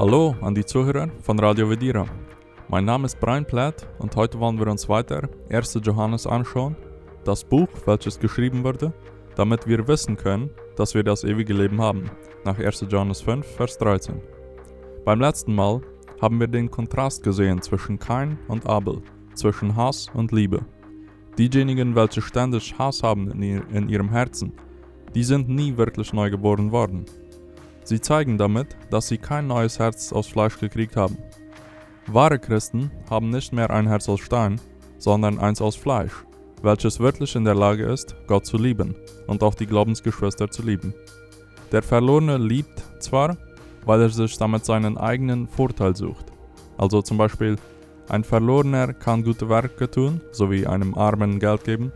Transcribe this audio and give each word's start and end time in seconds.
Hallo 0.00 0.34
an 0.40 0.54
die 0.54 0.64
Zuhörer 0.64 1.10
von 1.20 1.38
Radio 1.38 1.68
Vedira. 1.68 2.06
Mein 2.68 2.86
Name 2.86 3.04
ist 3.04 3.20
Brian 3.20 3.44
Platt 3.44 3.86
und 3.98 4.16
heute 4.16 4.40
wollen 4.40 4.58
wir 4.58 4.66
uns 4.68 4.88
weiter 4.88 5.28
1. 5.50 5.78
Johannes 5.82 6.26
anschauen, 6.26 6.74
das 7.24 7.44
Buch, 7.44 7.68
welches 7.84 8.18
geschrieben 8.18 8.64
wurde, 8.64 8.94
damit 9.36 9.66
wir 9.66 9.86
wissen 9.86 10.16
können, 10.16 10.48
dass 10.74 10.94
wir 10.94 11.04
das 11.04 11.22
ewige 11.22 11.52
Leben 11.52 11.82
haben, 11.82 12.10
nach 12.46 12.58
1. 12.58 12.86
Johannes 12.88 13.20
5, 13.20 13.44
Vers 13.44 13.76
13. 13.76 14.22
Beim 15.04 15.20
letzten 15.20 15.54
Mal 15.54 15.82
haben 16.22 16.40
wir 16.40 16.48
den 16.48 16.70
Kontrast 16.70 17.22
gesehen 17.22 17.60
zwischen 17.60 17.98
Kain 17.98 18.38
und 18.48 18.66
Abel, 18.66 19.02
zwischen 19.34 19.76
Hass 19.76 20.08
und 20.14 20.32
Liebe. 20.32 20.64
Diejenigen, 21.36 21.94
welche 21.94 22.22
ständig 22.22 22.74
Hass 22.78 23.02
haben 23.02 23.30
in, 23.32 23.42
ihr, 23.42 23.62
in 23.70 23.90
ihrem 23.90 24.08
Herzen, 24.08 24.54
die 25.14 25.24
sind 25.24 25.50
nie 25.50 25.76
wirklich 25.76 26.14
neu 26.14 26.30
geboren 26.30 26.72
worden. 26.72 27.04
Sie 27.90 28.00
zeigen 28.00 28.38
damit, 28.38 28.76
dass 28.90 29.08
sie 29.08 29.18
kein 29.18 29.48
neues 29.48 29.80
Herz 29.80 30.12
aus 30.12 30.28
Fleisch 30.28 30.60
gekriegt 30.60 30.94
haben. 30.94 31.18
Wahre 32.06 32.38
Christen 32.38 32.92
haben 33.10 33.30
nicht 33.30 33.52
mehr 33.52 33.68
ein 33.70 33.88
Herz 33.88 34.08
aus 34.08 34.20
Stein, 34.20 34.60
sondern 34.98 35.40
eins 35.40 35.60
aus 35.60 35.74
Fleisch, 35.74 36.12
welches 36.62 37.00
wirklich 37.00 37.34
in 37.34 37.44
der 37.44 37.56
Lage 37.56 37.84
ist, 37.86 38.14
Gott 38.28 38.46
zu 38.46 38.58
lieben 38.58 38.94
und 39.26 39.42
auch 39.42 39.56
die 39.56 39.66
Glaubensgeschwister 39.66 40.48
zu 40.48 40.62
lieben. 40.62 40.94
Der 41.72 41.82
Verlorene 41.82 42.38
liebt 42.38 42.80
zwar, 43.00 43.36
weil 43.84 44.02
er 44.02 44.10
sich 44.10 44.38
damit 44.38 44.64
seinen 44.64 44.96
eigenen 44.96 45.48
Vorteil 45.48 45.96
sucht. 45.96 46.26
Also 46.78 47.02
zum 47.02 47.18
Beispiel, 47.18 47.56
ein 48.08 48.22
Verlorener 48.22 48.94
kann 48.94 49.24
gute 49.24 49.48
Werke 49.48 49.90
tun, 49.90 50.20
sowie 50.30 50.64
einem 50.64 50.94
Armen 50.94 51.40
Geld 51.40 51.64
geben, 51.64 51.90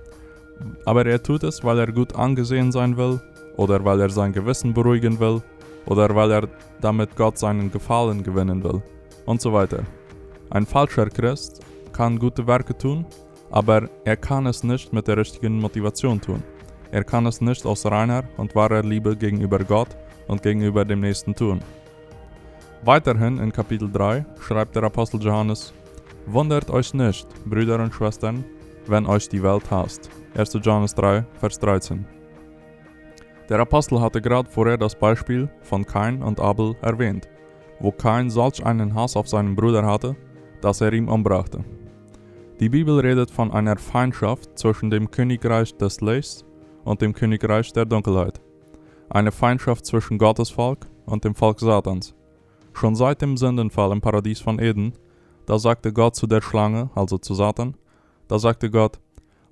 aber 0.87 1.07
er 1.07 1.23
tut 1.23 1.45
es, 1.45 1.63
weil 1.63 1.79
er 1.79 1.93
gut 1.93 2.17
angesehen 2.17 2.73
sein 2.73 2.97
will, 2.97 3.21
oder 3.57 3.85
weil 3.85 4.01
er 4.01 4.11
sein 4.11 4.33
Gewissen 4.33 4.75
beruhigen 4.75 5.21
will, 5.21 5.41
oder 5.87 6.15
weil 6.15 6.31
er 6.31 6.49
damit 6.81 7.17
Gott 7.17 7.39
seinen 7.39 7.71
Gefallen 7.71 8.23
gewinnen 8.23 8.63
will, 8.63 8.83
und 9.27 9.41
so 9.41 9.53
weiter. 9.53 9.83
Ein 10.51 10.67
falscher 10.67 11.09
Christ 11.09 11.61
kann 11.93 12.19
gute 12.19 12.47
Werke 12.47 12.77
tun, 12.77 13.07
aber 13.51 13.89
er 14.05 14.17
kann 14.17 14.47
es 14.47 14.65
nicht 14.65 14.93
mit 14.93 15.09
der 15.09 15.17
richtigen 15.17 15.61
Motivation 15.61 16.21
tun. 16.21 16.43
Er 16.91 17.05
kann 17.05 17.27
es 17.27 17.41
nicht 17.41 17.67
aus 17.67 17.87
reiner 17.87 18.25
und 18.37 18.55
wahrer 18.55 18.83
Liebe 18.83 19.17
gegenüber 19.17 19.59
Gott 19.59 19.89
und 20.29 20.43
gegenüber 20.43 20.85
dem 20.85 21.01
Nächsten 21.01 21.35
tun. 21.35 21.61
Weiterhin 22.83 23.39
in 23.39 23.53
Kapitel 23.53 23.91
3 23.91 24.25
schreibt 24.41 24.77
der 24.77 24.85
Apostel 24.85 25.23
Johannes, 25.23 25.73
Wundert 26.27 26.71
euch 26.71 26.95
nicht, 26.95 27.27
Brüder 27.45 27.79
und 27.81 27.95
Schwestern, 27.95 28.45
wenn 28.87 29.07
euch 29.07 29.29
die 29.29 29.43
Welt 29.43 29.71
hasst. 29.71 30.09
1. 30.37 30.59
Johannes 30.63 30.95
3, 30.95 31.25
Vers 31.39 31.59
13. 31.59 32.14
Der 33.49 33.61
Apostel 33.61 34.01
hatte 34.01 34.23
gerade 34.23 34.49
vorher 34.49 34.79
das 34.79 34.95
Beispiel 34.95 35.51
von 35.61 35.85
Kain 35.85 36.23
und 36.23 36.41
Abel 36.41 36.77
erwähnt, 36.81 37.29
wo 37.79 37.93
Kain 37.93 38.31
solch 38.31 38.65
einen 38.65 38.95
Hass 38.95 39.17
auf 39.17 39.29
seinen 39.29 39.55
Bruder 39.55 39.85
hatte, 39.85 40.17
dass 40.63 40.81
er 40.81 40.93
ihn 40.95 41.09
umbrachte. 41.09 41.63
Die 42.61 42.71
Bibel 42.71 43.01
redet 43.01 43.31
von 43.31 43.51
einer 43.51 43.77
Feindschaft 43.77 44.59
zwischen 44.59 44.89
dem 44.89 45.11
Königreich 45.11 45.77
des 45.77 46.01
Lichts 46.01 46.45
und 46.85 47.03
dem 47.03 47.13
Königreich 47.13 47.73
der 47.73 47.85
Dunkelheit. 47.85 48.41
Eine 49.11 49.33
Feindschaft 49.33 49.85
zwischen 49.85 50.17
Gottes 50.17 50.51
Volk 50.51 50.87
und 51.05 51.25
dem 51.25 51.35
Volk 51.35 51.61
Satans. 51.61 52.15
Schon 52.73 52.95
seit 52.95 53.21
dem 53.21 53.37
Sündenfall 53.37 53.93
im 53.93 54.01
Paradies 54.01 54.41
von 54.41 54.59
Eden, 54.59 54.95
da 55.47 55.59
sagte 55.59 55.93
Gott 55.93 56.17
zu 56.17 56.27
der 56.27 56.41
Schlange, 56.41 56.91
also 56.95 57.19
zu 57.19 57.35
Satan, 57.35 57.77
da 58.29 58.39
sagte 58.39 58.71
Gott, 58.71 58.99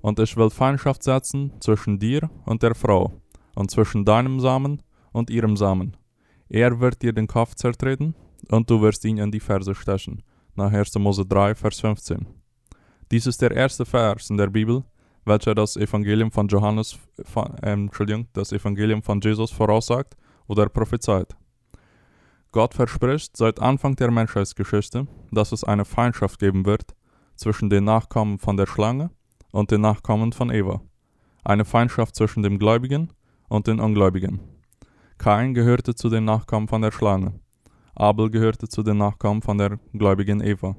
und 0.01 0.19
ich 0.19 0.35
will 0.35 0.49
Feindschaft 0.49 1.03
setzen 1.03 1.53
zwischen 1.59 1.99
dir 1.99 2.29
und 2.45 2.63
der 2.63 2.73
Frau, 2.73 3.11
und 3.55 3.71
zwischen 3.71 4.05
deinem 4.05 4.39
Samen 4.39 4.81
und 5.11 5.29
ihrem 5.29 5.57
Samen. 5.57 5.97
Er 6.49 6.79
wird 6.79 7.01
dir 7.01 7.13
den 7.13 7.27
Kopf 7.27 7.55
zertreten, 7.55 8.15
und 8.49 8.69
du 8.69 8.81
wirst 8.81 9.05
ihn 9.05 9.17
in 9.17 9.31
die 9.31 9.39
Ferse 9.39 9.75
stechen. 9.75 10.21
Nach 10.55 10.71
1. 10.71 10.95
Mose 10.99 11.25
3, 11.25 11.55
Vers 11.55 11.79
15. 11.79 12.27
Dies 13.11 13.25
ist 13.25 13.41
der 13.41 13.51
erste 13.51 13.85
Vers 13.85 14.29
in 14.29 14.37
der 14.37 14.47
Bibel, 14.47 14.83
welcher 15.25 15.55
das 15.55 15.77
Evangelium 15.77 16.31
von 16.31 16.47
Johannes, 16.47 16.99
von, 17.23 17.57
äh, 17.61 17.71
Entschuldigung, 17.71 18.27
das 18.33 18.51
Evangelium 18.51 19.01
von 19.01 19.21
Jesus 19.21 19.51
voraussagt 19.51 20.15
oder 20.47 20.67
prophezeit. 20.67 21.35
Gott 22.51 22.73
verspricht 22.73 23.35
seit 23.35 23.59
Anfang 23.59 23.95
der 23.95 24.11
Menschheitsgeschichte, 24.11 25.07
dass 25.31 25.51
es 25.51 25.63
eine 25.63 25.85
Feindschaft 25.85 26.39
geben 26.39 26.65
wird 26.65 26.93
zwischen 27.35 27.69
den 27.69 27.85
Nachkommen 27.85 28.37
von 28.37 28.57
der 28.57 28.67
Schlange 28.67 29.09
und 29.51 29.71
den 29.71 29.81
Nachkommen 29.81 30.33
von 30.33 30.51
Eva. 30.51 30.81
Eine 31.43 31.65
Feindschaft 31.65 32.15
zwischen 32.15 32.43
dem 32.43 32.59
Gläubigen 32.59 33.11
und 33.47 33.67
den 33.67 33.79
Ungläubigen. 33.79 34.39
Kain 35.17 35.53
gehörte 35.53 35.95
zu 35.95 36.09
den 36.09 36.25
Nachkommen 36.25 36.67
von 36.67 36.81
der 36.81 36.91
Schlange. 36.91 37.39
Abel 37.95 38.29
gehörte 38.29 38.67
zu 38.67 38.83
den 38.83 38.97
Nachkommen 38.97 39.41
von 39.41 39.57
der 39.57 39.79
gläubigen 39.93 40.41
Eva. 40.41 40.75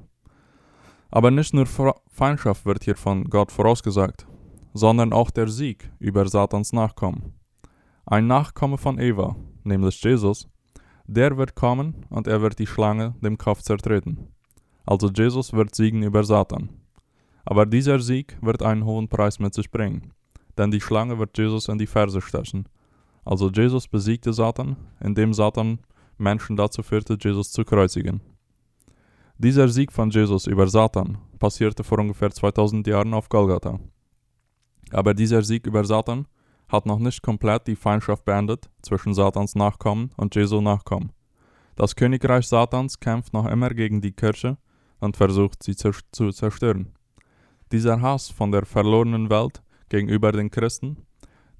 Aber 1.09 1.31
nicht 1.31 1.53
nur 1.53 1.65
Feindschaft 2.07 2.65
wird 2.65 2.83
hier 2.83 2.95
von 2.95 3.23
Gott 3.25 3.51
vorausgesagt, 3.51 4.27
sondern 4.73 5.13
auch 5.13 5.31
der 5.31 5.47
Sieg 5.47 5.89
über 5.99 6.27
Satans 6.27 6.73
Nachkommen. 6.73 7.33
Ein 8.05 8.27
Nachkomme 8.27 8.77
von 8.77 8.99
Eva, 8.99 9.35
nämlich 9.63 10.03
Jesus, 10.03 10.47
der 11.07 11.37
wird 11.37 11.55
kommen 11.55 12.05
und 12.09 12.27
er 12.27 12.41
wird 12.41 12.59
die 12.59 12.67
Schlange 12.67 13.15
dem 13.21 13.37
Kopf 13.37 13.61
zertreten. 13.61 14.27
Also 14.85 15.09
Jesus 15.09 15.53
wird 15.53 15.73
siegen 15.73 16.03
über 16.03 16.23
Satan. 16.23 16.69
Aber 17.45 17.65
dieser 17.65 17.99
Sieg 17.99 18.37
wird 18.41 18.61
einen 18.61 18.85
hohen 18.85 19.07
Preis 19.07 19.39
mit 19.39 19.53
sich 19.53 19.71
bringen 19.71 20.11
denn 20.57 20.71
die 20.71 20.81
Schlange 20.81 21.19
wird 21.19 21.37
Jesus 21.37 21.67
in 21.67 21.77
die 21.77 21.87
Ferse 21.87 22.21
stechen. 22.21 22.67
Also 23.23 23.49
Jesus 23.49 23.87
besiegte 23.87 24.33
Satan, 24.33 24.77
indem 24.99 25.33
Satan 25.33 25.79
Menschen 26.17 26.55
dazu 26.55 26.83
führte, 26.83 27.17
Jesus 27.19 27.51
zu 27.51 27.63
kreuzigen. 27.63 28.21
Dieser 29.37 29.67
Sieg 29.67 29.91
von 29.91 30.11
Jesus 30.11 30.47
über 30.47 30.67
Satan 30.67 31.17
passierte 31.39 31.83
vor 31.83 31.99
ungefähr 31.99 32.31
2000 32.31 32.87
Jahren 32.87 33.13
auf 33.13 33.27
Golgatha. 33.27 33.79
Aber 34.91 35.13
dieser 35.13 35.41
Sieg 35.41 35.67
über 35.67 35.83
Satan 35.83 36.27
hat 36.69 36.85
noch 36.85 36.99
nicht 36.99 37.21
komplett 37.21 37.67
die 37.67 37.75
Feindschaft 37.75 38.23
beendet 38.23 38.69
zwischen 38.81 39.13
Satans 39.13 39.55
Nachkommen 39.55 40.11
und 40.15 40.35
Jesu 40.35 40.61
Nachkommen. 40.61 41.11
Das 41.75 41.95
Königreich 41.95 42.47
Satans 42.47 42.99
kämpft 42.99 43.33
noch 43.33 43.45
immer 43.45 43.69
gegen 43.71 43.99
die 43.99 44.13
Kirche 44.13 44.57
und 44.99 45.17
versucht 45.17 45.61
sie 45.63 45.75
zu 45.75 46.31
zerstören. 46.31 46.93
Dieser 47.71 48.01
Hass 48.01 48.29
von 48.29 48.51
der 48.51 48.65
verlorenen 48.65 49.29
Welt 49.29 49.61
gegenüber 49.89 50.31
den 50.31 50.51
Christen. 50.51 51.05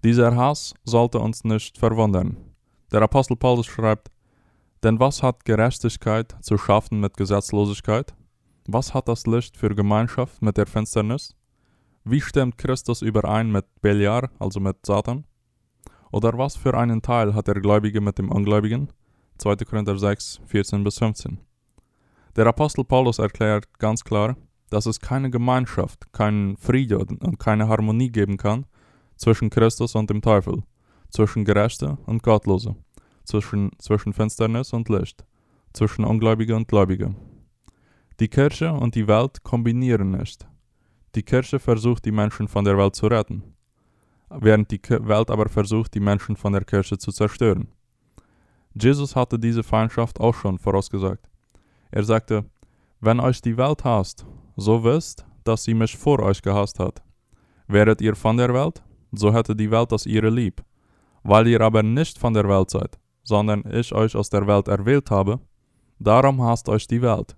Dieser 0.03 0.36
Hass 0.36 0.74
sollte 0.84 1.19
uns 1.19 1.44
nicht 1.44 1.78
verwundern. 1.78 2.38
Der 2.91 3.02
Apostel 3.02 3.36
Paulus 3.36 3.66
schreibt, 3.66 4.09
denn 4.84 5.00
was 5.00 5.24
hat 5.24 5.46
Gerechtigkeit 5.46 6.36
zu 6.41 6.58
schaffen 6.58 7.00
mit 7.00 7.18
Gesetzlosigkeit? 7.18 8.13
Was 8.68 8.94
hat 8.94 9.08
das 9.08 9.25
Licht 9.25 9.58
für 9.58 9.74
Gemeinschaft 9.74 10.41
mit 10.41 10.58
der 10.58 10.68
Finsternis? 10.68 11.36
Wie 12.03 12.22
stimmt 12.22 12.58
Christus 12.58 13.02
überein 13.02 13.52
mit 13.52 13.66
Beliar, 13.81 14.30
also 14.38 14.59
mit 14.59 14.86
Satan? 14.86 15.25
Oder 16.12 16.38
was 16.38 16.56
für 16.56 16.78
einen 16.78 17.02
Teil 17.02 17.34
hat 17.34 17.47
der 17.47 17.56
Gläubige 17.56 18.00
mit 18.00 18.19
dem 18.19 18.31
Ungläubigen? 18.31 18.90
2. 19.40 19.56
Korinther 19.66 19.97
6, 19.97 20.42
14 20.46 20.84
bis 20.84 21.00
15. 21.00 21.40
Der 22.36 22.46
Apostel 22.46 22.84
Paulus 22.84 23.19
erklärt 23.19 23.68
ganz 23.80 24.03
klar, 24.03 24.36
dass 24.70 24.86
es 24.86 25.00
keine 25.00 25.30
Gemeinschaft, 25.30 26.12
keinen 26.12 26.58
Frieden 26.58 27.18
und 27.18 27.40
keine 27.40 27.68
Harmonie 27.68 28.09
geben 28.09 28.38
kann 28.38 28.66
zwischen 29.16 29.50
Christus 29.50 29.96
und 29.96 30.09
dem 30.09 30.22
Teufel, 30.22 30.64
zwischen 31.09 31.46
Gerechte 31.46 31.98
und 32.06 32.24
Gottlose, 32.24 32.75
zwischen, 33.24 33.72
zwischen 33.80 34.14
Finsternis 34.14 34.74
und 34.74 34.90
Licht, 34.90 35.25
zwischen 35.74 36.06
Ungläubige 36.06 36.56
und 36.56 36.68
Gläubige. 36.68 37.16
Die 38.20 38.28
Kirche 38.28 38.72
und 38.72 38.96
die 38.96 39.08
Welt 39.08 39.44
kombinieren 39.44 40.12
nicht. 40.12 40.48
Die 41.16 41.24
Kirche 41.24 41.59
versucht, 41.59 42.06
die 42.06 42.12
Menschen 42.12 42.48
von 42.48 42.66
der 42.66 42.78
Welt 42.78 42.96
zu 42.96 43.08
retten, 43.08 43.44
während 44.30 44.72
die 44.72 44.81
Welt 44.90 45.30
aber 45.30 45.50
versucht, 45.50 45.94
die 45.94 46.00
Menschen 46.00 46.36
von 46.36 46.54
der 46.54 46.66
Kirche 46.66 46.98
zu 46.98 47.12
zerstören. 47.12 47.68
Jesus 48.74 49.16
hatte 49.16 49.39
diese 49.39 49.63
Feindschaft 49.63 50.19
auch 50.19 50.34
schon 50.34 50.57
vorausgesagt. 50.57 51.30
Er 51.92 52.04
sagte, 52.04 52.45
wenn 53.00 53.22
euch 53.22 53.42
die 53.42 53.56
Welt 53.57 53.84
hasst, 53.86 54.25
so 54.56 54.84
wisst, 54.84 55.25
dass 55.44 55.63
sie 55.63 55.74
mich 55.74 55.98
vor 55.98 56.19
euch 56.19 56.42
gehasst 56.42 56.80
hat. 56.80 57.02
Wäret 57.68 58.02
ihr 58.02 58.16
von 58.16 58.38
der 58.38 58.54
Welt, 58.54 58.84
so 59.12 59.34
hätte 59.34 59.56
die 59.56 59.72
Welt 59.72 59.92
das 59.92 60.06
ihre 60.06 60.30
lieb. 60.30 60.63
Weil 61.24 61.48
ihr 61.48 61.62
aber 61.62 61.84
nicht 61.84 62.18
von 62.18 62.34
der 62.34 62.48
Welt 62.48 62.69
seid, 62.69 63.00
sondern 63.24 63.63
ich 63.72 63.94
euch 63.94 64.16
aus 64.16 64.30
der 64.30 64.46
Welt 64.48 64.68
erwählt 64.68 65.10
habe, 65.12 65.40
darum 66.00 66.42
hasst 66.42 66.69
euch 66.69 66.88
die 66.88 67.02
Welt. 67.02 67.36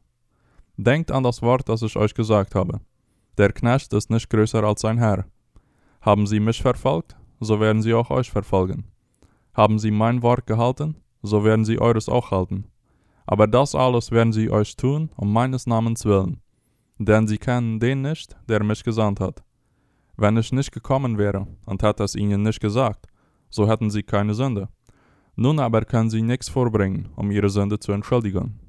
Denkt 0.75 1.11
an 1.11 1.23
das 1.23 1.41
Wort, 1.41 1.67
das 1.69 1.81
ich 1.81 1.95
euch 1.95 2.13
gesagt 2.13 2.53
habe. 2.55 2.81
Der 3.37 3.51
Knecht 3.51 3.93
ist 3.93 4.09
nicht 4.09 4.29
größer 4.29 4.63
als 4.63 4.81
sein 4.81 4.97
Herr. 4.97 5.25
Haben 6.01 6.27
sie 6.27 6.39
mich 6.39 6.61
verfolgt, 6.61 7.15
so 7.39 7.59
werden 7.59 7.81
sie 7.81 7.93
auch 7.93 8.09
euch 8.09 8.29
verfolgen. 8.29 8.85
Haben 9.53 9.79
sie 9.79 9.91
mein 9.91 10.21
Wort 10.21 10.45
gehalten, 10.45 10.97
so 11.23 11.43
werden 11.43 11.65
sie 11.65 11.79
eures 11.79 12.09
auch 12.09 12.31
halten. 12.31 12.65
Aber 13.25 13.47
das 13.47 13.73
alles 13.73 14.11
werden 14.11 14.33
sie 14.33 14.51
euch 14.51 14.75
tun, 14.75 15.09
um 15.15 15.31
meines 15.33 15.65
Namens 15.65 16.05
willen 16.05 16.41
denn 16.97 17.27
sie 17.27 17.37
kennen 17.37 17.79
den 17.79 18.01
nicht, 18.01 18.35
der 18.47 18.63
mich 18.63 18.83
gesandt 18.83 19.19
hat. 19.19 19.43
Wenn 20.15 20.37
ich 20.37 20.51
nicht 20.51 20.71
gekommen 20.71 21.17
wäre 21.17 21.47
und 21.65 21.83
hätte 21.83 22.03
es 22.03 22.15
ihnen 22.15 22.41
nicht 22.41 22.59
gesagt, 22.59 23.07
so 23.49 23.67
hätten 23.67 23.89
sie 23.89 24.03
keine 24.03 24.33
Sünde. 24.33 24.69
Nun 25.35 25.59
aber 25.59 25.81
können 25.85 26.09
sie 26.09 26.21
nichts 26.21 26.49
vorbringen, 26.49 27.09
um 27.15 27.29
ihre 27.29 27.49
Sünde 27.49 27.79
zu 27.79 27.91
entschuldigen. 27.91 28.59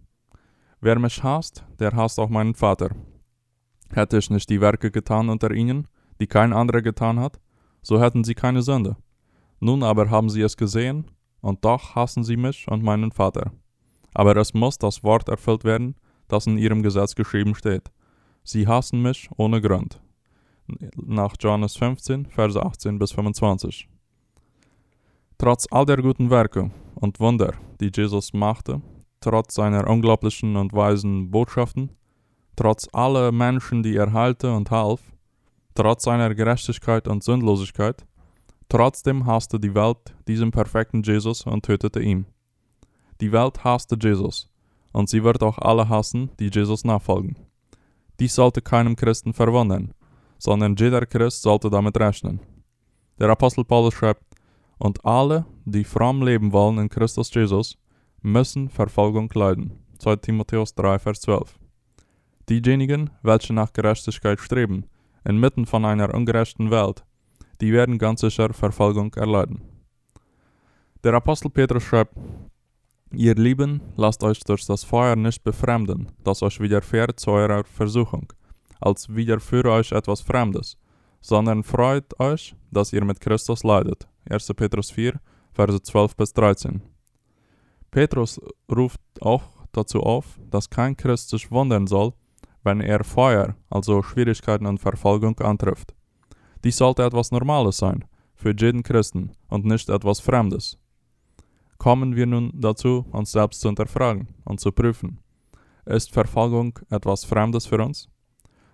Wer 0.80 0.98
mich 0.98 1.22
hasst, 1.22 1.64
der 1.78 1.92
hasst 1.92 2.18
auch 2.20 2.28
meinen 2.28 2.54
Vater. 2.54 2.90
Hätte 3.90 4.18
ich 4.18 4.30
nicht 4.30 4.50
die 4.50 4.60
Werke 4.60 4.90
getan 4.90 5.30
unter 5.30 5.50
ihnen, 5.50 5.88
die 6.20 6.26
kein 6.26 6.52
anderer 6.52 6.82
getan 6.82 7.18
hat, 7.18 7.40
so 7.82 8.00
hätten 8.00 8.22
sie 8.22 8.34
keine 8.34 8.62
Sünde. 8.62 8.96
Nun 9.60 9.82
aber 9.82 10.10
haben 10.10 10.28
sie 10.28 10.42
es 10.42 10.56
gesehen, 10.56 11.10
und 11.40 11.64
doch 11.64 11.94
hassen 11.94 12.24
sie 12.24 12.36
mich 12.36 12.68
und 12.68 12.82
meinen 12.82 13.12
Vater. 13.12 13.52
Aber 14.12 14.36
es 14.36 14.54
muss 14.54 14.78
das 14.78 15.02
Wort 15.02 15.28
erfüllt 15.28 15.64
werden, 15.64 15.94
das 16.28 16.46
in 16.46 16.58
ihrem 16.58 16.82
Gesetz 16.82 17.14
geschrieben 17.14 17.54
steht. 17.54 17.90
Sie 18.50 18.66
hassen 18.66 19.02
mich 19.02 19.28
ohne 19.36 19.60
Grund. 19.60 20.00
Nach 20.96 21.34
Johannes 21.38 21.76
15, 21.76 22.24
Verse 22.30 22.58
18 22.58 22.98
bis 22.98 23.12
25. 23.12 23.86
Trotz 25.36 25.66
all 25.70 25.84
der 25.84 25.98
guten 25.98 26.30
Werke 26.30 26.70
und 26.94 27.20
Wunder, 27.20 27.52
die 27.78 27.90
Jesus 27.94 28.32
machte, 28.32 28.80
trotz 29.20 29.54
seiner 29.54 29.86
unglaublichen 29.86 30.56
und 30.56 30.72
weisen 30.72 31.30
Botschaften, 31.30 31.90
trotz 32.56 32.88
aller 32.94 33.32
Menschen, 33.32 33.82
die 33.82 33.96
er 33.96 34.14
heilte 34.14 34.50
und 34.50 34.70
half, 34.70 35.02
trotz 35.74 36.04
seiner 36.04 36.34
Gerechtigkeit 36.34 37.06
und 37.06 37.22
Sündlosigkeit, 37.22 38.06
trotzdem 38.70 39.26
hasste 39.26 39.60
die 39.60 39.74
Welt 39.74 40.16
diesen 40.26 40.52
perfekten 40.52 41.02
Jesus 41.02 41.44
und 41.44 41.66
tötete 41.66 42.00
ihn. 42.00 42.24
Die 43.20 43.30
Welt 43.30 43.62
hasste 43.62 43.98
Jesus, 44.00 44.48
und 44.92 45.10
sie 45.10 45.22
wird 45.22 45.42
auch 45.42 45.58
alle 45.58 45.90
hassen, 45.90 46.30
die 46.40 46.48
Jesus 46.48 46.84
nachfolgen. 46.84 47.36
Dies 48.20 48.34
sollte 48.34 48.62
keinem 48.62 48.96
Christen 48.96 49.32
verwundern, 49.32 49.94
sondern 50.38 50.74
jeder 50.76 51.06
Christ 51.06 51.42
sollte 51.42 51.70
damit 51.70 51.98
rechnen. 51.98 52.40
Der 53.18 53.28
Apostel 53.30 53.64
Paulus 53.64 53.94
schreibt, 53.94 54.22
und 54.78 55.04
alle, 55.04 55.44
die 55.64 55.84
fromm 55.84 56.22
leben 56.22 56.52
wollen 56.52 56.78
in 56.78 56.88
Christus 56.88 57.32
Jesus, 57.34 57.76
müssen 58.22 58.68
Verfolgung 58.68 59.30
leiden. 59.34 59.78
2 59.98 60.16
Timotheus 60.16 60.74
3, 60.74 60.98
Vers 61.00 61.20
12. 61.22 61.58
Diejenigen, 62.48 63.10
welche 63.22 63.52
nach 63.52 63.72
Gerechtigkeit 63.72 64.40
streben, 64.40 64.86
inmitten 65.24 65.66
von 65.66 65.84
einer 65.84 66.14
ungerechten 66.14 66.70
Welt, 66.70 67.04
die 67.60 67.72
werden 67.72 67.98
ganz 67.98 68.20
sicher 68.20 68.52
Verfolgung 68.54 69.12
erleiden. 69.14 69.60
Der 71.04 71.14
Apostel 71.14 71.50
Petrus 71.50 71.82
schreibt, 71.82 72.14
Ihr 73.12 73.34
Lieben, 73.34 73.80
lasst 73.96 74.22
euch 74.22 74.40
durch 74.40 74.66
das 74.66 74.84
Feuer 74.84 75.16
nicht 75.16 75.42
befremden, 75.42 76.12
das 76.24 76.42
euch 76.42 76.60
widerfährt 76.60 77.18
zu 77.18 77.30
eurer 77.30 77.64
Versuchung, 77.64 78.30
als 78.80 79.08
widerführe 79.08 79.70
euch 79.72 79.92
etwas 79.92 80.20
Fremdes, 80.20 80.76
sondern 81.22 81.62
freut 81.62 82.18
euch, 82.20 82.54
dass 82.70 82.92
ihr 82.92 83.02
mit 83.02 83.20
Christus 83.20 83.64
leidet. 83.64 84.06
1. 84.28 84.52
Petrus 84.54 84.90
4, 84.90 85.18
Verse 85.52 85.82
12 85.82 86.16
bis 86.16 86.34
13. 86.34 86.82
Petrus 87.90 88.40
ruft 88.70 89.00
auch 89.22 89.44
dazu 89.72 90.00
auf, 90.02 90.38
dass 90.50 90.68
kein 90.68 90.94
Christ 90.94 91.30
sich 91.30 91.50
wundern 91.50 91.86
soll, 91.86 92.12
wenn 92.62 92.82
er 92.82 93.04
Feuer, 93.04 93.56
also 93.70 94.02
Schwierigkeiten 94.02 94.66
und 94.66 94.80
Verfolgung 94.80 95.38
antrifft. 95.40 95.94
Dies 96.62 96.76
sollte 96.76 97.04
etwas 97.04 97.30
Normales 97.30 97.78
sein, 97.78 98.04
für 98.34 98.54
jeden 98.54 98.82
Christen 98.82 99.32
und 99.48 99.64
nicht 99.64 99.88
etwas 99.88 100.20
Fremdes. 100.20 100.77
Kommen 101.78 102.16
wir 102.16 102.26
nun 102.26 102.52
dazu, 102.54 103.06
uns 103.12 103.30
selbst 103.30 103.60
zu 103.60 103.68
hinterfragen 103.68 104.28
und 104.44 104.58
zu 104.58 104.72
prüfen. 104.72 105.20
Ist 105.86 106.12
Verfolgung 106.12 106.78
etwas 106.90 107.24
Fremdes 107.24 107.66
für 107.66 107.82
uns? 107.82 108.08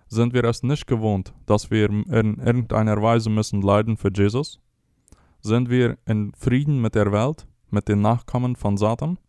Sind 0.07 0.33
wir 0.33 0.43
es 0.43 0.63
nicht 0.63 0.87
gewohnt, 0.87 1.33
dass 1.45 1.71
wir 1.71 1.89
in 1.89 2.39
irgendeiner 2.39 3.01
Weise 3.01 3.29
müssen 3.29 3.61
leiden 3.61 3.95
für 3.95 4.11
Jesus? 4.11 4.59
Sind 5.41 5.69
wir 5.69 5.97
in 6.05 6.33
Frieden 6.33 6.81
mit 6.81 6.95
der 6.95 7.11
Welt, 7.11 7.47
mit 7.69 7.87
den 7.87 8.01
Nachkommen 8.01 8.55
von 8.55 8.75
Satan? 8.77 9.19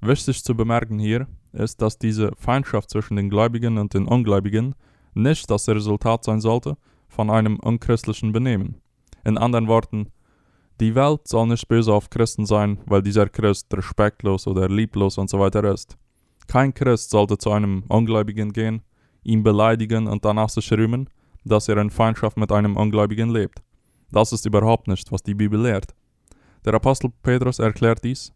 Wichtig 0.00 0.42
zu 0.42 0.56
bemerken 0.56 0.98
hier 0.98 1.28
ist, 1.52 1.80
dass 1.80 1.98
diese 1.98 2.32
Feindschaft 2.36 2.90
zwischen 2.90 3.16
den 3.16 3.30
Gläubigen 3.30 3.78
und 3.78 3.94
den 3.94 4.06
Ungläubigen 4.06 4.74
nicht 5.14 5.48
das 5.50 5.68
Resultat 5.68 6.24
sein 6.24 6.40
sollte 6.40 6.76
von 7.08 7.30
einem 7.30 7.60
unchristlichen 7.60 8.32
Benehmen. 8.32 8.80
In 9.24 9.38
anderen 9.38 9.68
Worten, 9.68 10.08
die 10.82 10.96
Welt 10.96 11.28
soll 11.28 11.46
nicht 11.46 11.68
böse 11.68 11.92
auf 11.92 12.10
Christen 12.10 12.44
sein, 12.44 12.78
weil 12.86 13.02
dieser 13.02 13.28
Christ 13.28 13.72
respektlos 13.72 14.48
oder 14.48 14.68
lieblos 14.68 15.16
und 15.16 15.30
so 15.30 15.38
weiter 15.38 15.62
ist. 15.62 15.96
Kein 16.48 16.74
Christ 16.74 17.10
sollte 17.10 17.38
zu 17.38 17.52
einem 17.52 17.84
Ungläubigen 17.86 18.52
gehen, 18.52 18.82
ihn 19.22 19.44
beleidigen 19.44 20.08
und 20.08 20.24
danach 20.24 20.48
sich 20.48 20.72
rühmen, 20.72 21.08
dass 21.44 21.68
er 21.68 21.76
in 21.76 21.90
Feindschaft 21.90 22.36
mit 22.36 22.50
einem 22.50 22.76
Ungläubigen 22.76 23.30
lebt. 23.30 23.62
Das 24.10 24.32
ist 24.32 24.44
überhaupt 24.44 24.88
nicht, 24.88 25.12
was 25.12 25.22
die 25.22 25.34
Bibel 25.34 25.60
lehrt. 25.62 25.94
Der 26.64 26.74
Apostel 26.74 27.12
Petrus 27.22 27.60
erklärt 27.60 28.02
dies 28.02 28.32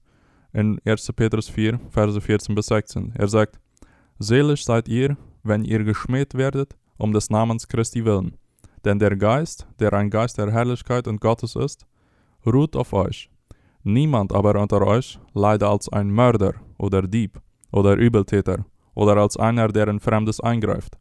in 0.53 0.79
1. 0.85 1.13
Petrus 1.15 1.49
4, 1.49 1.81
Verse 1.91 2.21
14 2.21 2.55
bis 2.55 2.67
16. 2.67 3.13
Er 3.17 3.27
sagt, 3.27 3.59
Selig 4.21 4.65
seid 4.65 4.87
ihr, 4.87 5.17
wenn 5.43 5.65
ihr 5.65 5.83
geschmäht 5.83 6.35
werdet, 6.35 6.77
um 6.97 7.13
des 7.13 7.29
Namens 7.29 7.67
Christi 7.67 8.05
willen. 8.05 8.37
Denn 8.85 9.01
der 9.01 9.17
Geist, 9.17 9.67
der 9.81 9.93
ein 9.95 10.11
Geist 10.11 10.39
der 10.39 10.53
Herrlichkeit 10.53 11.09
und 11.09 11.21
Gottes 11.21 11.57
ist, 11.57 11.87
ruht 12.47 12.77
auf 12.77 12.93
euch. 12.93 13.31
Niemand 13.83 14.33
aber 14.33 14.61
unter 14.61 14.87
euch 14.87 15.19
leide 15.35 15.69
als 15.69 15.89
ein 15.89 16.11
Mörder 16.11 16.55
oder 16.79 17.03
Dieb 17.03 17.41
oder 17.73 17.95
Übeltäter 17.97 18.65
oder 18.95 19.17
als 19.17 19.37
einer, 19.37 19.69
der 19.69 19.89
in 19.89 20.01
Fremdes 20.01 20.41
eingreift. 20.41 20.99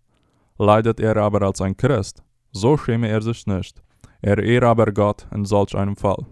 Leidet 0.58 1.00
er 1.00 1.18
aber 1.18 1.42
als 1.42 1.62
ein 1.62 1.76
Christ, 1.76 2.24
so 2.52 2.78
schäme 2.78 3.08
er 3.08 3.22
sich 3.22 3.48
nicht. 3.48 3.82
Er 4.22 4.38
ehre 4.40 4.68
aber 4.68 4.92
Gott 4.92 5.28
in 5.34 5.46
solch 5.46 5.76
einem 5.76 5.96
Fall. 5.96 6.26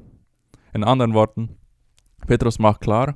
In 0.73 0.83
anderen 0.83 1.13
Worten, 1.13 1.57
Petrus 2.25 2.59
macht 2.59 2.81
klar, 2.81 3.15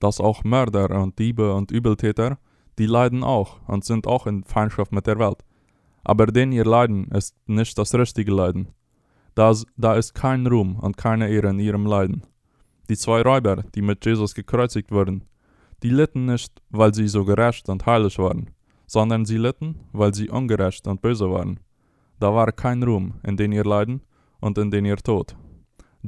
dass 0.00 0.20
auch 0.20 0.44
Mörder 0.44 0.90
und 0.90 1.18
Diebe 1.18 1.54
und 1.54 1.70
Übeltäter, 1.70 2.38
die 2.78 2.86
leiden 2.86 3.22
auch 3.24 3.60
und 3.66 3.84
sind 3.84 4.06
auch 4.06 4.26
in 4.26 4.44
Feindschaft 4.44 4.92
mit 4.92 5.06
der 5.06 5.18
Welt. 5.18 5.44
Aber 6.04 6.26
denn 6.26 6.52
ihr 6.52 6.64
Leiden 6.64 7.08
ist 7.08 7.34
nicht 7.46 7.76
das 7.78 7.94
richtige 7.94 8.32
Leiden, 8.32 8.68
das, 9.36 9.66
da 9.76 9.94
ist 9.94 10.14
kein 10.14 10.46
Ruhm 10.46 10.76
und 10.76 10.96
keine 10.96 11.28
Ehre 11.28 11.50
in 11.50 11.58
ihrem 11.58 11.86
Leiden. 11.86 12.22
Die 12.88 12.96
zwei 12.96 13.20
Räuber, 13.20 13.64
die 13.74 13.82
mit 13.82 14.04
Jesus 14.04 14.34
gekreuzigt 14.34 14.90
wurden, 14.90 15.24
die 15.82 15.90
litten 15.90 16.24
nicht, 16.24 16.62
weil 16.70 16.94
sie 16.94 17.06
so 17.06 17.24
gerecht 17.24 17.68
und 17.68 17.84
heilig 17.84 18.18
waren, 18.18 18.50
sondern 18.86 19.26
sie 19.26 19.36
litten, 19.36 19.80
weil 19.92 20.14
sie 20.14 20.30
ungerecht 20.30 20.88
und 20.88 21.02
böse 21.02 21.30
waren. 21.30 21.60
Da 22.18 22.34
war 22.34 22.50
kein 22.50 22.82
Ruhm 22.82 23.20
in 23.24 23.36
den 23.36 23.52
ihr 23.52 23.64
Leiden 23.64 24.00
und 24.40 24.56
in 24.56 24.70
den 24.70 24.86
ihr 24.86 24.96
Tod. 24.96 25.36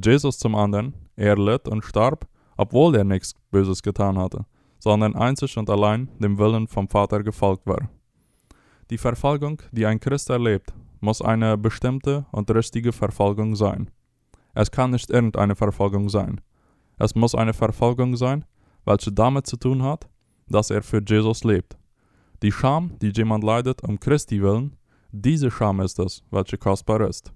Jesus 0.03 0.39
zum 0.39 0.55
anderen, 0.55 0.95
er 1.15 1.37
litt 1.37 1.67
und 1.67 1.85
starb, 1.85 2.27
obwohl 2.57 2.95
er 2.95 3.03
nichts 3.03 3.35
Böses 3.51 3.83
getan 3.83 4.17
hatte, 4.17 4.45
sondern 4.79 5.15
einzig 5.15 5.55
und 5.55 5.69
allein 5.69 6.09
dem 6.17 6.39
Willen 6.39 6.67
vom 6.67 6.87
Vater 6.87 7.21
gefolgt 7.21 7.67
war. 7.67 7.89
Die 8.89 8.97
Verfolgung, 8.97 9.61
die 9.71 9.85
ein 9.85 9.99
Christ 9.99 10.31
erlebt, 10.31 10.73
muss 11.01 11.21
eine 11.21 11.57
bestimmte 11.57 12.25
und 12.31 12.49
richtige 12.51 12.91
Verfolgung 12.91 13.55
sein. 13.55 13.89
Es 14.53 14.71
kann 14.71 14.91
nicht 14.91 15.09
irgendeine 15.09 15.55
Verfolgung 15.55 16.09
sein. 16.09 16.41
Es 16.97 17.15
muss 17.15 17.35
eine 17.35 17.53
Verfolgung 17.53 18.15
sein, 18.15 18.45
welche 18.85 19.11
damit 19.11 19.47
zu 19.47 19.57
tun 19.57 19.83
hat, 19.83 20.09
dass 20.47 20.69
er 20.69 20.81
für 20.81 21.01
Jesus 21.05 21.43
lebt. 21.43 21.77
Die 22.41 22.51
Scham, 22.51 22.97
die 23.01 23.11
jemand 23.15 23.43
leidet 23.43 23.83
um 23.83 23.99
Christi 23.99 24.41
willen, 24.41 24.75
diese 25.11 25.49
Scham 25.49 25.79
ist 25.81 25.99
es, 25.99 26.23
welche 26.31 26.57
kostbar 26.57 27.01
ist. 27.01 27.33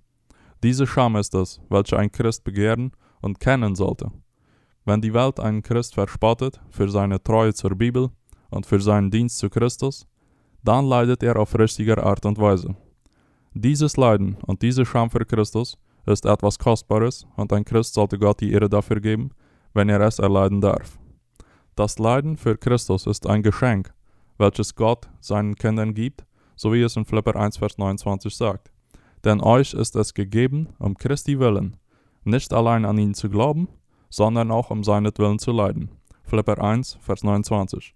Diese 0.64 0.88
Scham 0.88 1.16
ist 1.16 1.34
es, 1.36 1.60
welche 1.70 1.98
ein 1.98 2.12
Christ 2.12 2.44
begehren 2.44 2.92
und 3.22 3.40
kennen 3.40 3.76
sollte. 3.76 4.12
Wenn 4.86 5.02
die 5.02 5.14
Welt 5.14 5.40
einen 5.40 5.62
Christ 5.62 5.94
verspottet 5.94 6.60
für 6.70 6.90
seine 6.90 7.22
Treue 7.22 7.54
zur 7.54 7.76
Bibel 7.76 8.10
und 8.50 8.66
für 8.66 8.80
seinen 8.80 9.12
Dienst 9.12 9.38
zu 9.38 9.50
Christus, 9.50 10.06
dann 10.64 10.86
leidet 10.86 11.24
er 11.24 11.38
auf 11.38 11.58
richtige 11.58 12.02
Art 12.04 12.26
und 12.26 12.38
Weise. 12.38 12.76
Dieses 13.56 13.98
Leiden 13.98 14.38
und 14.48 14.64
diese 14.64 14.84
Scham 14.84 15.12
für 15.12 15.26
Christus 15.26 15.78
ist 16.08 16.26
etwas 16.26 16.58
Kostbares 16.58 17.28
und 17.36 17.54
ein 17.54 17.64
Christ 17.64 17.94
sollte 17.94 18.18
Gott 18.18 18.42
die 18.42 18.52
Ehre 18.52 18.68
dafür 18.68 19.00
geben, 19.00 19.30
wenn 19.76 19.90
er 19.90 20.02
es 20.02 20.18
erleiden 20.18 20.60
darf. 20.60 20.98
Das 21.76 22.00
Leiden 22.00 22.36
für 22.36 22.58
Christus 22.58 23.06
ist 23.06 23.28
ein 23.28 23.44
Geschenk, 23.44 23.94
welches 24.40 24.74
Gott 24.74 25.08
seinen 25.20 25.54
Kindern 25.54 25.94
gibt, 25.94 26.26
so 26.56 26.74
wie 26.74 26.82
es 26.82 26.96
in 26.96 27.06
Philipper 27.06 27.36
1, 27.36 27.58
Vers 27.58 27.78
29 27.78 28.36
sagt. 28.36 28.72
Denn 29.24 29.40
euch 29.40 29.76
ist 29.76 29.96
es 29.96 30.16
gegeben, 30.16 30.70
um 30.80 30.98
Christi 30.98 31.40
willen, 31.40 31.78
nicht 32.24 32.54
allein 32.54 32.86
an 32.86 32.98
ihn 32.98 33.14
zu 33.14 33.30
glauben, 33.30 33.68
sondern 34.10 34.50
auch 34.50 34.72
um 34.72 34.84
seinetwillen 34.84 35.38
zu 35.38 35.52
leiden. 35.52 35.92
Philipper 36.24 36.60
1, 36.60 36.98
Vers 37.02 37.24
29. 37.24 37.94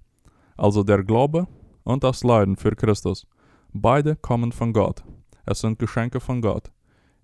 Also 0.55 0.83
der 0.83 1.03
Glaube 1.03 1.47
und 1.83 2.03
das 2.03 2.23
Leiden 2.23 2.57
für 2.57 2.75
Christus, 2.75 3.25
beide 3.73 4.15
kommen 4.15 4.51
von 4.51 4.71
Gott. 4.71 5.03
Es 5.49 5.61
sind 5.61 5.79
Geschenke 5.79 6.19
von 6.19 6.41
Gott. 6.41 6.69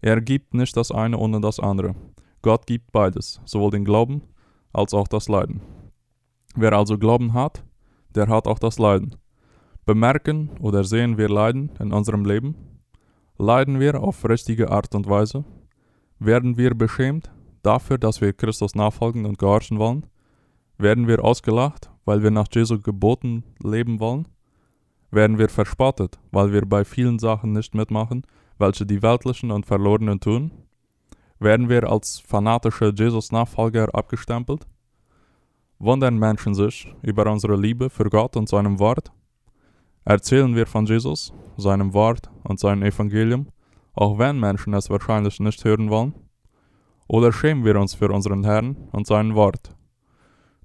Er 0.02 0.22
gibt 0.22 0.54
nicht 0.54 0.78
das 0.78 0.92
eine 0.92 1.18
ohne 1.18 1.42
das 1.42 1.60
andere. 1.60 1.94
Gott 2.42 2.66
gibt 2.66 2.94
beides, 2.94 3.42
sowohl 3.44 3.72
den 3.72 3.84
Glauben 3.84 4.22
als 4.72 4.94
auch 4.94 5.10
das 5.10 5.28
Leiden. 5.28 5.62
Wer 6.56 6.72
also 6.72 6.98
Glauben 6.98 7.34
hat, 7.34 7.66
der 8.16 8.30
hat 8.30 8.48
auch 8.48 8.60
das 8.60 8.80
Leiden. 8.80 9.18
Bemerken 9.86 10.52
oder 10.62 10.86
sehen 10.86 11.18
wir 11.18 11.28
Leiden 11.28 11.72
in 11.80 11.92
unserem 11.92 12.24
Leben? 12.24 12.56
Leiden 13.38 13.82
wir 13.82 14.02
auf 14.02 14.24
richtige 14.28 14.72
Art 14.72 14.96
und 14.96 15.10
Weise? 15.10 15.44
Werden 16.18 16.56
wir 16.56 16.76
beschämt 16.76 17.30
dafür, 17.62 17.98
dass 17.98 18.22
wir 18.22 18.32
Christus 18.32 18.74
nachfolgen 18.74 19.26
und 19.26 19.38
gehorchen 19.38 19.80
wollen? 19.80 20.06
Werden 20.78 21.08
wir 21.08 21.26
ausgelacht, 21.26 21.92
weil 22.06 22.24
wir 22.24 22.32
nach 22.32 22.48
Jesu 22.54 22.80
Geboten 22.80 23.44
leben 23.62 24.00
wollen? 24.00 24.30
Werden 25.14 25.38
wir 25.38 25.48
verspottet, 25.48 26.18
weil 26.32 26.52
wir 26.54 26.66
bei 26.66 26.84
vielen 26.84 27.20
Sachen 27.20 27.54
nicht 27.54 27.76
mitmachen, 27.76 28.26
welche 28.58 28.84
die 28.84 29.04
Weltlichen 29.04 29.52
und 29.52 29.64
Verlorenen 29.64 30.20
tun? 30.20 30.50
Werden 31.38 31.70
wir 31.70 31.88
als 31.88 32.20
fanatische 32.20 32.92
Jesus-Nachfolger 32.96 33.94
abgestempelt? 33.94 34.66
Wundern 35.78 36.18
Menschen 36.18 36.56
sich 36.56 36.92
über 37.04 37.32
unsere 37.32 37.56
Liebe 37.56 37.92
für 37.92 38.10
Gott 38.10 38.36
und 38.36 38.50
seinem 38.50 38.80
Wort? 38.80 39.12
Erzählen 40.04 40.56
wir 40.56 40.66
von 40.66 40.88
Jesus, 40.88 41.32
seinem 41.58 41.94
Wort 41.94 42.32
und 42.44 42.60
seinem 42.60 42.82
Evangelium, 42.82 43.50
auch 43.94 44.18
wenn 44.18 44.40
Menschen 44.40 44.74
es 44.74 44.90
wahrscheinlich 44.90 45.40
nicht 45.40 45.64
hören 45.64 45.92
wollen? 45.92 46.16
Oder 47.08 47.32
schämen 47.32 47.64
wir 47.66 47.80
uns 47.80 47.94
für 47.94 48.10
unseren 48.12 48.44
Herrn 48.44 48.90
und 48.92 49.06
sein 49.06 49.36
Wort? 49.36 49.76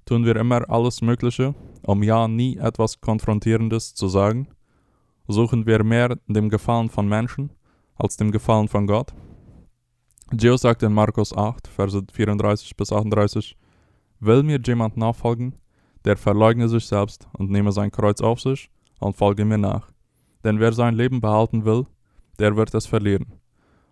Tun 0.09 0.25
wir 0.25 0.37
immer 0.37 0.67
alles 0.71 1.03
Mögliche, 1.03 1.53
um 1.83 2.01
ja 2.01 2.27
nie 2.27 2.57
etwas 2.57 2.99
Konfrontierendes 2.99 3.93
zu 3.93 4.07
sagen? 4.07 4.47
Suchen 5.27 5.67
wir 5.67 5.83
mehr 5.83 6.17
dem 6.25 6.49
Gefallen 6.49 6.89
von 6.89 7.07
Menschen 7.07 7.51
als 7.93 8.17
dem 8.17 8.31
Gefallen 8.31 8.67
von 8.67 8.87
Gott? 8.87 9.13
Geo 10.31 10.57
sagt 10.57 10.81
in 10.81 10.93
Markus 10.93 11.31
8, 11.31 11.67
Verse 11.67 12.01
34 12.11 12.75
bis 12.75 12.91
38, 12.91 13.55
Will 14.19 14.41
mir 14.41 14.59
jemand 14.65 14.97
nachfolgen, 14.97 15.53
der 16.05 16.17
verleugne 16.17 16.67
sich 16.67 16.87
selbst 16.87 17.27
und 17.33 17.51
nehme 17.51 17.71
sein 17.71 17.91
Kreuz 17.91 18.19
auf 18.19 18.41
sich 18.41 18.71
und 18.99 19.15
folge 19.15 19.45
mir 19.45 19.59
nach. 19.59 19.91
Denn 20.43 20.59
wer 20.59 20.73
sein 20.73 20.95
Leben 20.95 21.21
behalten 21.21 21.65
will, 21.65 21.85
der 22.39 22.55
wird 22.55 22.73
es 22.73 22.87
verlieren. 22.87 23.35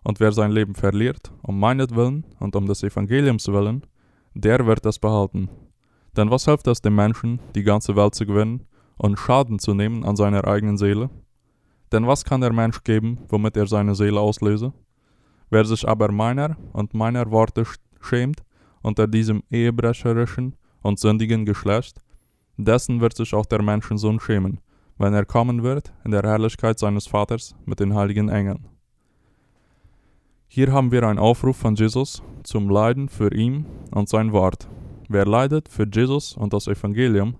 Und 0.03 0.19
wer 0.19 0.31
sein 0.31 0.49
Leben 0.49 0.73
verliert, 0.73 1.31
um 1.43 1.59
meinetwillen 1.59 2.25
und 2.39 2.55
um 2.55 2.65
des 2.65 2.81
Evangeliums 2.81 3.47
willen, 3.49 3.85
der 4.33 4.65
wird 4.65 4.83
es 4.87 4.97
behalten. 4.97 5.47
Denn 6.17 6.31
was 6.31 6.45
hilft 6.45 6.67
es 6.67 6.81
dem 6.81 6.95
Menschen, 6.95 7.39
die 7.53 7.63
ganze 7.63 7.95
Welt 7.95 8.15
zu 8.15 8.25
gewinnen 8.25 8.65
und 8.97 9.17
Schaden 9.17 9.59
zu 9.59 9.75
nehmen 9.75 10.03
an 10.03 10.15
seiner 10.15 10.45
eigenen 10.47 10.77
Seele? 10.77 11.11
Denn 11.91 12.07
was 12.07 12.25
kann 12.25 12.41
der 12.41 12.51
Mensch 12.51 12.83
geben, 12.83 13.19
womit 13.29 13.55
er 13.55 13.67
seine 13.67 13.93
Seele 13.93 14.19
auslöse? 14.19 14.73
Wer 15.51 15.63
sich 15.63 15.87
aber 15.87 16.11
meiner 16.11 16.57
und 16.73 16.93
meiner 16.95 17.29
Worte 17.31 17.63
schämt 18.01 18.41
unter 18.81 19.07
diesem 19.07 19.43
ehebrecherischen 19.51 20.55
und 20.81 20.99
sündigen 20.99 21.45
Geschlecht, 21.45 22.01
dessen 22.57 22.99
wird 22.99 23.15
sich 23.15 23.33
auch 23.33 23.45
der 23.45 23.61
Menschensohn 23.61 24.19
schämen, 24.19 24.59
wenn 24.97 25.13
er 25.13 25.25
kommen 25.25 25.61
wird 25.61 25.93
in 26.03 26.11
der 26.11 26.23
Herrlichkeit 26.23 26.79
seines 26.79 27.07
Vaters 27.07 27.55
mit 27.65 27.79
den 27.79 27.93
heiligen 27.93 28.29
Engeln. 28.29 28.67
Hier 30.47 30.71
haben 30.71 30.91
wir 30.91 31.03
einen 31.03 31.19
Aufruf 31.19 31.57
von 31.57 31.75
Jesus 31.75 32.23
zum 32.43 32.69
Leiden 32.69 33.07
für 33.07 33.33
ihn 33.33 33.65
und 33.91 34.09
sein 34.09 34.31
Wort. 34.31 34.67
Wer 35.09 35.25
leidet 35.25 35.69
für 35.69 35.87
Jesus 35.91 36.33
und 36.33 36.53
das 36.53 36.67
Evangelium, 36.67 37.35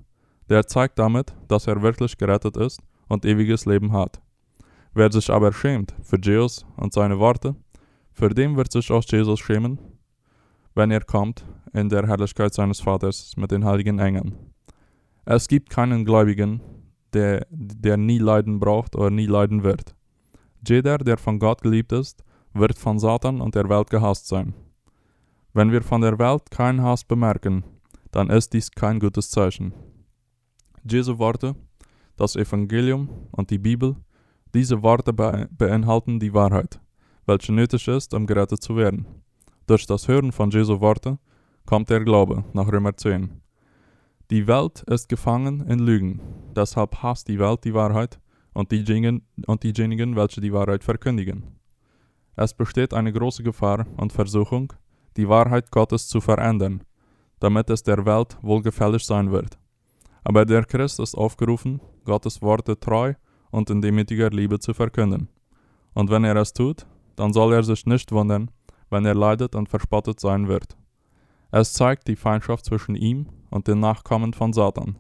der 0.49 0.65
zeigt 0.65 0.97
damit, 0.99 1.33
dass 1.47 1.67
er 1.67 1.81
wirklich 1.81 2.17
gerettet 2.17 2.55
ist 2.57 2.81
und 3.09 3.25
ewiges 3.25 3.65
Leben 3.65 3.91
hat. 3.91 4.21
Wer 4.93 5.11
sich 5.11 5.29
aber 5.29 5.51
schämt 5.51 5.93
für 6.01 6.17
Jesus 6.21 6.65
und 6.77 6.93
seine 6.93 7.19
Worte, 7.19 7.55
für 8.13 8.29
den 8.29 8.55
wird 8.55 8.71
sich 8.71 8.89
auch 8.91 9.03
Jesus 9.03 9.39
schämen, 9.39 9.79
wenn 10.73 10.91
er 10.91 11.01
kommt 11.01 11.45
in 11.73 11.89
der 11.89 12.07
Herrlichkeit 12.07 12.53
seines 12.53 12.79
Vaters 12.79 13.33
mit 13.35 13.51
den 13.51 13.65
heiligen 13.65 13.99
Engeln. 13.99 14.35
Es 15.25 15.47
gibt 15.47 15.69
keinen 15.69 16.05
Gläubigen, 16.05 16.61
der, 17.13 17.45
der 17.49 17.97
nie 17.97 18.17
leiden 18.17 18.59
braucht 18.59 18.95
oder 18.95 19.09
nie 19.09 19.25
leiden 19.25 19.63
wird. 19.63 19.93
Jeder, 20.65 20.97
der 20.97 21.17
von 21.17 21.37
Gott 21.37 21.61
geliebt 21.61 21.91
ist, 21.91 22.23
wird 22.53 22.77
von 22.77 22.97
Satan 22.97 23.41
und 23.41 23.55
der 23.55 23.69
Welt 23.69 23.89
gehasst 23.89 24.27
sein. 24.27 24.53
Wenn 25.57 25.71
wir 25.71 25.81
von 25.81 26.01
der 26.01 26.19
Welt 26.19 26.51
keinen 26.51 26.83
Hass 26.83 27.03
bemerken, 27.03 27.63
dann 28.11 28.29
ist 28.29 28.53
dies 28.53 28.69
kein 28.69 28.99
gutes 28.99 29.31
Zeichen. 29.31 29.73
Jesu 30.87 31.17
Worte, 31.17 31.55
das 32.15 32.35
Evangelium 32.35 33.09
und 33.31 33.49
die 33.49 33.57
Bibel, 33.57 33.95
diese 34.53 34.83
Worte 34.83 35.13
beinhalten 35.13 36.19
die 36.19 36.31
Wahrheit, 36.31 36.79
welche 37.25 37.53
nötig 37.53 37.87
ist, 37.87 38.13
um 38.13 38.27
gerettet 38.27 38.61
zu 38.61 38.75
werden. 38.75 39.07
Durch 39.65 39.87
das 39.87 40.07
Hören 40.07 40.31
von 40.31 40.51
Jesu 40.51 40.79
Worte 40.79 41.17
kommt 41.65 41.89
der 41.89 42.03
Glaube 42.03 42.43
nach 42.53 42.71
Römer 42.71 42.95
10. 42.95 43.41
Die 44.29 44.45
Welt 44.45 44.83
ist 44.83 45.09
gefangen 45.09 45.61
in 45.61 45.79
Lügen, 45.79 46.21
deshalb 46.55 47.01
hasst 47.01 47.29
die 47.29 47.39
Welt 47.39 47.63
die 47.63 47.73
Wahrheit 47.73 48.19
und 48.53 48.71
diejenigen, 48.71 49.25
und 49.47 49.63
diejenigen, 49.63 50.15
welche 50.15 50.39
die 50.39 50.53
Wahrheit 50.53 50.83
verkündigen. 50.83 51.57
Es 52.35 52.53
besteht 52.53 52.93
eine 52.93 53.11
große 53.11 53.41
Gefahr 53.41 53.87
und 53.97 54.13
Versuchung, 54.13 54.71
die 55.17 55.27
Wahrheit 55.27 55.71
Gottes 55.71 56.07
zu 56.07 56.21
verändern, 56.21 56.83
damit 57.39 57.69
es 57.69 57.83
der 57.83 58.05
Welt 58.05 58.37
wohlgefällig 58.41 59.05
sein 59.05 59.31
wird. 59.31 59.57
Aber 60.23 60.45
der 60.45 60.65
Christ 60.65 60.99
ist 60.99 61.15
aufgerufen, 61.15 61.81
Gottes 62.05 62.41
Worte 62.41 62.79
treu 62.79 63.13
und 63.51 63.69
in 63.69 63.81
demütiger 63.81 64.29
Liebe 64.29 64.59
zu 64.59 64.73
verkünden. 64.73 65.29
Und 65.93 66.09
wenn 66.09 66.23
er 66.23 66.35
es 66.35 66.53
tut, 66.53 66.85
dann 67.15 67.33
soll 67.33 67.53
er 67.53 67.63
sich 67.63 67.85
nicht 67.85 68.11
wundern, 68.11 68.51
wenn 68.89 69.05
er 69.05 69.15
leidet 69.15 69.55
und 69.55 69.69
verspottet 69.69 70.19
sein 70.19 70.47
wird. 70.47 70.77
Es 71.51 71.73
zeigt 71.73 72.07
die 72.07 72.15
Feindschaft 72.15 72.65
zwischen 72.65 72.95
ihm 72.95 73.27
und 73.49 73.67
den 73.67 73.79
Nachkommen 73.79 74.33
von 74.33 74.53
Satan. 74.53 74.97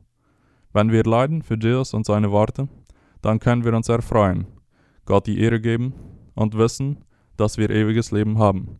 Wenn 0.73 0.91
wir 0.91 1.03
leiden 1.03 1.41
für 1.41 1.57
Jesus 1.59 1.93
und 1.93 2.05
seine 2.05 2.31
Worte, 2.31 2.67
dann 3.21 3.39
können 3.39 3.63
wir 3.63 3.73
uns 3.73 3.89
erfreuen, 3.89 4.47
Gott 5.05 5.27
die 5.27 5.39
Ehre 5.39 5.59
geben 5.59 5.93
und 6.35 6.57
wissen, 6.57 7.03
dass 7.35 7.57
wir 7.57 7.69
ewiges 7.69 8.11
Leben 8.11 8.39
haben. 8.39 8.79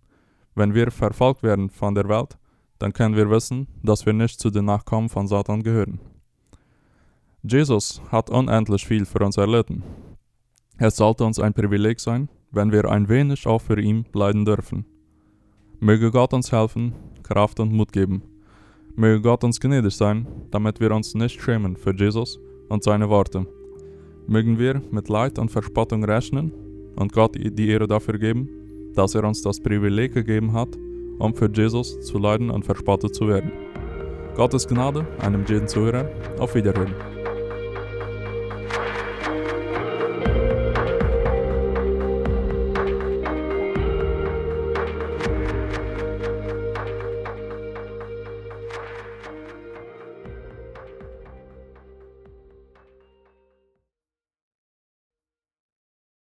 Wenn 0.57 0.73
wir 0.73 0.89
verfolgt 0.89 1.43
werden 1.43 1.69
von 1.69 1.93
der 1.93 2.09
Welt, 2.09 2.35
dann 2.79 2.91
können 2.91 3.15
wir 3.15 3.29
wissen, 3.29 3.67
dass 3.83 4.07
wir 4.07 4.13
nicht 4.13 4.39
zu 4.39 4.49
den 4.49 4.65
Nachkommen 4.65 5.07
von 5.07 5.27
Satan 5.27 5.61
gehören. 5.61 5.99
Jesus 7.43 8.01
hat 8.11 8.31
unendlich 8.31 8.83
viel 8.87 9.05
für 9.05 9.23
uns 9.23 9.37
erlitten. 9.37 9.83
Es 10.79 10.95
sollte 10.95 11.25
uns 11.25 11.37
ein 11.37 11.53
Privileg 11.53 11.99
sein, 11.99 12.27
wenn 12.49 12.71
wir 12.71 12.85
ein 12.85 13.07
wenig 13.07 13.45
auch 13.45 13.61
für 13.61 13.79
ihn 13.79 14.07
leiden 14.13 14.45
dürfen. 14.45 14.87
Möge 15.79 16.09
Gott 16.09 16.33
uns 16.33 16.51
helfen, 16.51 16.95
Kraft 17.21 17.59
und 17.59 17.71
Mut 17.71 17.91
geben. 17.91 18.23
Möge 18.95 19.21
Gott 19.21 19.43
uns 19.43 19.59
gnädig 19.59 19.95
sein, 19.95 20.25
damit 20.49 20.79
wir 20.79 20.89
uns 20.89 21.13
nicht 21.13 21.39
schämen 21.39 21.77
für 21.77 21.93
Jesus 21.93 22.39
und 22.69 22.83
seine 22.83 23.09
Worte. 23.09 23.45
Mögen 24.25 24.57
wir 24.57 24.81
mit 24.89 25.07
Leid 25.07 25.37
und 25.37 25.51
Verspottung 25.51 26.03
rechnen 26.03 26.51
und 26.95 27.13
Gott 27.13 27.35
die 27.35 27.69
Ehre 27.69 27.85
dafür 27.85 28.17
geben, 28.17 28.49
dass 28.97 29.15
er 29.15 29.23
uns 29.23 29.41
das 29.41 29.59
Privileg 29.59 30.13
gegeben 30.13 30.53
hat, 30.53 30.69
um 31.19 31.33
für 31.33 31.49
Jesus 31.51 31.99
zu 32.01 32.17
leiden 32.17 32.49
und 32.49 32.65
verspottet 32.65 33.13
zu 33.15 33.27
werden. 33.27 33.51
Gottes 34.35 34.67
Gnade 34.67 35.05
einem 35.19 35.45
jeden 35.47 35.67
Zuhörer. 35.67 36.09
Auf 36.39 36.55
Wiederhören. 36.55 36.93